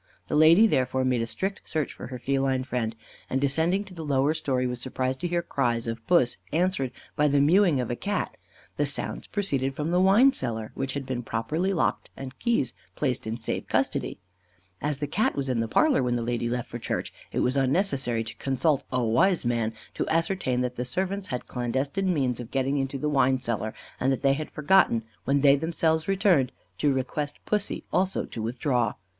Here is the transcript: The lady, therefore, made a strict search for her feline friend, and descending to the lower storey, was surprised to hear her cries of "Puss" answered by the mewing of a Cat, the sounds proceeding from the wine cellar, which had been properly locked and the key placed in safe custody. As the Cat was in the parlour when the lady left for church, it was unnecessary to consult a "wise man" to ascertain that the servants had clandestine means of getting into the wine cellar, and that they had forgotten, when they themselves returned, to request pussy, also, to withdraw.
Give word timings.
The 0.29 0.35
lady, 0.35 0.65
therefore, 0.65 1.05
made 1.05 1.21
a 1.21 1.27
strict 1.27 1.69
search 1.69 1.93
for 1.93 2.07
her 2.07 2.17
feline 2.17 2.63
friend, 2.63 2.95
and 3.29 3.39
descending 3.39 3.83
to 3.85 3.93
the 3.93 4.03
lower 4.03 4.33
storey, 4.33 4.65
was 4.65 4.81
surprised 4.81 5.19
to 5.19 5.27
hear 5.27 5.41
her 5.41 5.47
cries 5.47 5.85
of 5.85 6.03
"Puss" 6.07 6.37
answered 6.51 6.91
by 7.15 7.27
the 7.27 7.39
mewing 7.39 7.79
of 7.79 7.91
a 7.91 7.95
Cat, 7.95 8.35
the 8.77 8.87
sounds 8.87 9.27
proceeding 9.27 9.71
from 9.71 9.91
the 9.91 10.01
wine 10.01 10.33
cellar, 10.33 10.71
which 10.73 10.93
had 10.93 11.05
been 11.05 11.21
properly 11.21 11.71
locked 11.71 12.09
and 12.17 12.31
the 12.31 12.35
key 12.39 12.65
placed 12.95 13.27
in 13.27 13.37
safe 13.37 13.67
custody. 13.67 14.17
As 14.81 14.97
the 14.97 15.05
Cat 15.05 15.35
was 15.35 15.49
in 15.49 15.59
the 15.59 15.67
parlour 15.67 16.01
when 16.01 16.15
the 16.15 16.23
lady 16.23 16.49
left 16.49 16.69
for 16.71 16.79
church, 16.79 17.13
it 17.31 17.41
was 17.41 17.55
unnecessary 17.55 18.23
to 18.23 18.35
consult 18.37 18.85
a 18.91 19.03
"wise 19.03 19.45
man" 19.45 19.71
to 19.93 20.09
ascertain 20.09 20.61
that 20.61 20.77
the 20.77 20.83
servants 20.83 21.27
had 21.27 21.45
clandestine 21.45 22.11
means 22.11 22.39
of 22.39 22.49
getting 22.49 22.77
into 22.79 22.97
the 22.97 23.07
wine 23.07 23.37
cellar, 23.37 23.75
and 23.99 24.11
that 24.11 24.23
they 24.23 24.33
had 24.33 24.49
forgotten, 24.49 25.03
when 25.25 25.41
they 25.41 25.55
themselves 25.55 26.07
returned, 26.07 26.51
to 26.79 26.91
request 26.91 27.37
pussy, 27.45 27.83
also, 27.93 28.25
to 28.25 28.41
withdraw. 28.41 28.93